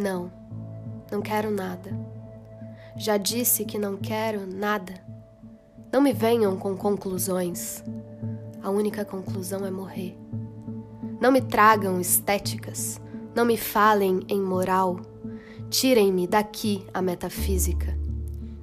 [0.00, 0.32] Não,
[1.12, 1.90] não quero nada.
[2.96, 4.94] Já disse que não quero nada.
[5.92, 7.84] Não me venham com conclusões.
[8.62, 10.16] A única conclusão é morrer.
[11.20, 12.98] Não me tragam estéticas.
[13.34, 15.00] Não me falem em moral.
[15.68, 17.94] Tirem-me daqui a metafísica.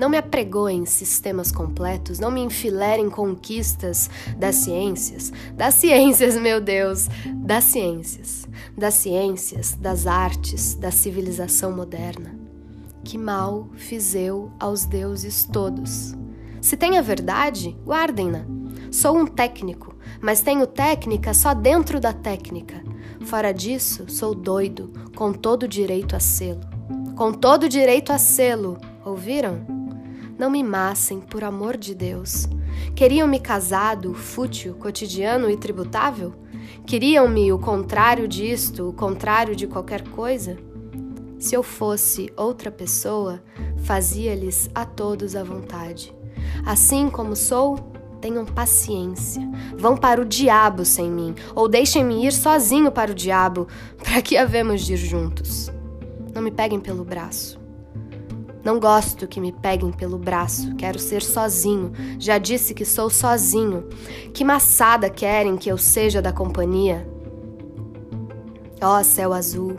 [0.00, 7.06] Não me apregoem sistemas completos, não me enfilerem conquistas das ciências, das ciências, meu Deus,
[7.34, 12.34] das ciências, das ciências, das artes, da civilização moderna.
[13.04, 16.14] Que mal fiz eu aos deuses todos?
[16.62, 18.46] Se tem a verdade, guardem-na.
[18.90, 22.82] Sou um técnico, mas tenho técnica só dentro da técnica.
[23.26, 26.62] Fora disso, sou doido, com todo direito a selo.
[27.14, 29.79] Com todo direito a selo, ouviram?
[30.40, 32.48] Não me massem, por amor de Deus.
[32.96, 36.32] Queriam-me casado, fútil, cotidiano e tributável?
[36.86, 40.56] Queriam-me o contrário disto, o contrário de qualquer coisa?
[41.38, 43.42] Se eu fosse outra pessoa,
[43.82, 46.10] fazia-lhes a todos a vontade.
[46.64, 47.76] Assim como sou,
[48.18, 49.46] tenham paciência.
[49.76, 53.68] Vão para o diabo sem mim, ou deixem-me ir sozinho para o diabo,
[54.02, 55.70] para que havemos de ir juntos.
[56.34, 57.59] Não me peguem pelo braço.
[58.62, 61.92] Não gosto que me peguem pelo braço, quero ser sozinho.
[62.18, 63.88] Já disse que sou sozinho.
[64.34, 67.08] Que maçada querem que eu seja da companhia?
[68.82, 69.76] Ó oh, céu azul,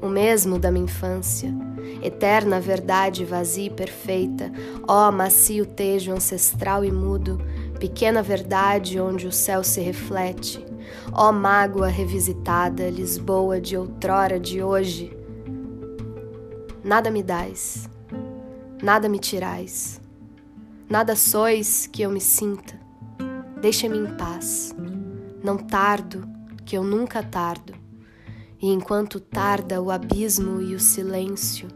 [0.00, 1.54] o mesmo da minha infância,
[2.02, 4.50] eterna verdade vazia e perfeita,
[4.86, 7.40] ó oh, macio tejo ancestral e mudo,
[7.78, 10.64] pequena verdade onde o céu se reflete,
[11.12, 15.16] ó oh, mágoa revisitada, Lisboa de outrora de hoje.
[16.82, 17.88] Nada me dás,
[18.82, 20.00] nada me tirais.
[20.90, 22.78] Nada sois que eu me sinta.
[23.60, 24.74] Deixa-me em paz.
[25.42, 26.28] Não tardo,
[26.64, 27.74] que eu nunca tardo.
[28.60, 31.68] E enquanto tarda o abismo e o silêncio,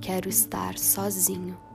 [0.00, 1.67] quero estar sozinho.